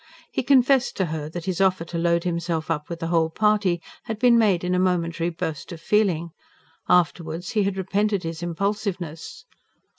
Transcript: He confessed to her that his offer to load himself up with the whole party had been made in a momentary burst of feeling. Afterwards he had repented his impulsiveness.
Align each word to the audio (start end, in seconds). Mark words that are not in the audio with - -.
He 0.31 0.41
confessed 0.41 0.97
to 0.97 1.05
her 1.13 1.29
that 1.29 1.45
his 1.45 1.61
offer 1.61 1.85
to 1.85 1.97
load 1.99 2.23
himself 2.23 2.71
up 2.71 2.89
with 2.89 3.01
the 3.01 3.09
whole 3.09 3.29
party 3.29 3.79
had 4.05 4.17
been 4.17 4.35
made 4.35 4.63
in 4.63 4.73
a 4.73 4.79
momentary 4.79 5.29
burst 5.29 5.71
of 5.71 5.79
feeling. 5.79 6.31
Afterwards 6.89 7.51
he 7.51 7.61
had 7.65 7.77
repented 7.77 8.23
his 8.23 8.41
impulsiveness. 8.41 9.45